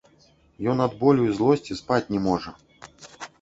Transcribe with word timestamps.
Ён 0.71 0.77
ад 0.85 0.95
болю 1.01 1.27
і 1.27 1.35
злосці 1.39 1.77
спаць 1.81 2.03
не 2.15 2.19
можа. 2.27 2.49